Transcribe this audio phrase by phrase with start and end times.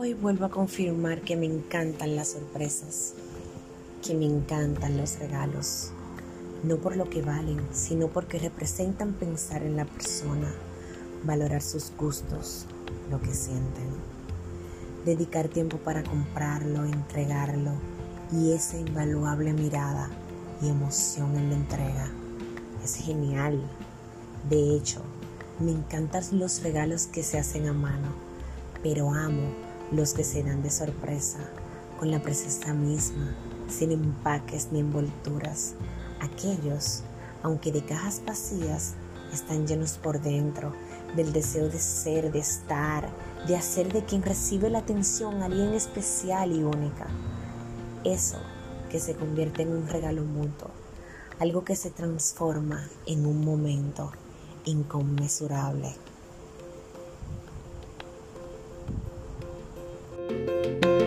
[0.00, 3.14] Hoy vuelvo a confirmar que me encantan las sorpresas,
[4.06, 5.90] que me encantan los regalos,
[6.62, 10.54] no por lo que valen, sino porque representan pensar en la persona,
[11.24, 12.66] valorar sus gustos,
[13.10, 13.88] lo que sienten,
[15.04, 17.72] dedicar tiempo para comprarlo, entregarlo
[18.32, 20.10] y esa invaluable mirada
[20.62, 22.08] y emoción en la entrega.
[22.84, 23.60] Es genial.
[24.48, 25.02] De hecho,
[25.58, 28.06] me encantan los regalos que se hacen a mano,
[28.80, 31.38] pero amo los que se dan de sorpresa,
[31.98, 33.34] con la presencia misma,
[33.68, 35.74] sin empaques ni envolturas.
[36.20, 37.02] Aquellos,
[37.42, 38.94] aunque de cajas vacías,
[39.32, 40.72] están llenos por dentro
[41.16, 43.08] del deseo de ser, de estar,
[43.46, 47.06] de hacer de quien recibe la atención alguien especial y única.
[48.04, 48.38] Eso
[48.90, 50.70] que se convierte en un regalo mutuo,
[51.38, 54.12] algo que se transforma en un momento
[54.64, 55.94] inconmensurable.
[60.48, 60.97] Thank you.